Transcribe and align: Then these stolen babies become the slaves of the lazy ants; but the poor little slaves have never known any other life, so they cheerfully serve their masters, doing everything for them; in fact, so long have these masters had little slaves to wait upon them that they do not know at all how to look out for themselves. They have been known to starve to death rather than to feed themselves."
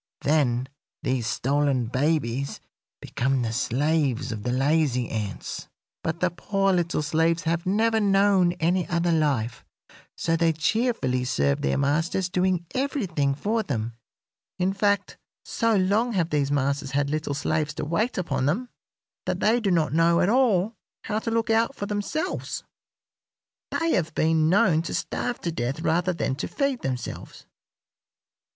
Then 0.21 0.67
these 1.03 1.27
stolen 1.27 1.85
babies 1.85 2.59
become 3.01 3.43
the 3.43 3.53
slaves 3.53 4.31
of 4.31 4.41
the 4.41 4.51
lazy 4.51 5.07
ants; 5.09 5.67
but 6.03 6.21
the 6.21 6.31
poor 6.31 6.73
little 6.73 7.03
slaves 7.03 7.43
have 7.43 7.67
never 7.67 7.99
known 7.99 8.53
any 8.53 8.87
other 8.89 9.11
life, 9.11 9.63
so 10.17 10.35
they 10.35 10.53
cheerfully 10.53 11.23
serve 11.23 11.61
their 11.61 11.77
masters, 11.77 12.29
doing 12.29 12.65
everything 12.73 13.35
for 13.35 13.61
them; 13.61 13.93
in 14.57 14.73
fact, 14.73 15.19
so 15.45 15.75
long 15.75 16.13
have 16.13 16.31
these 16.31 16.51
masters 16.51 16.89
had 16.97 17.11
little 17.11 17.35
slaves 17.35 17.75
to 17.75 17.85
wait 17.85 18.17
upon 18.17 18.47
them 18.47 18.69
that 19.27 19.39
they 19.39 19.59
do 19.59 19.69
not 19.69 19.93
know 19.93 20.19
at 20.19 20.29
all 20.29 20.73
how 21.03 21.19
to 21.19 21.29
look 21.29 21.51
out 21.51 21.75
for 21.75 21.85
themselves. 21.85 22.63
They 23.69 23.91
have 23.91 24.15
been 24.15 24.49
known 24.49 24.81
to 24.81 24.95
starve 24.95 25.39
to 25.41 25.51
death 25.51 25.81
rather 25.81 26.11
than 26.11 26.33
to 26.37 26.47
feed 26.47 26.81
themselves." 26.81 27.45